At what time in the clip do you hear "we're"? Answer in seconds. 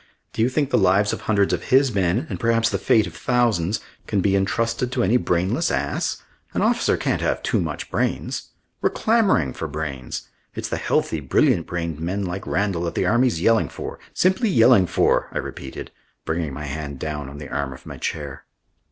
8.81-8.89